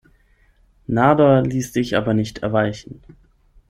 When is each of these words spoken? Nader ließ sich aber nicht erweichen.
Nader 0.87 1.43
ließ 1.43 1.73
sich 1.73 1.95
aber 1.95 2.15
nicht 2.15 2.39
erweichen. 2.39 3.01